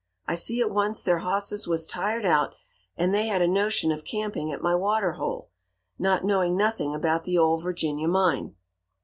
I 0.25 0.33
see 0.33 0.61
at 0.61 0.71
once 0.71 1.03
their 1.03 1.19
hosses 1.19 1.67
was 1.67 1.85
tired 1.85 2.25
out, 2.25 2.55
and 2.97 3.13
they 3.13 3.27
had 3.27 3.43
a 3.43 3.47
notion 3.47 3.91
of 3.91 4.03
camping 4.03 4.51
at 4.51 4.59
my 4.63 4.73
water 4.73 5.11
hole, 5.11 5.51
not 5.99 6.25
knowing 6.25 6.57
nothing 6.57 6.95
about 6.95 7.23
the 7.23 7.37
Ole 7.37 7.57
Virginia 7.57 8.07
mine. 8.07 8.55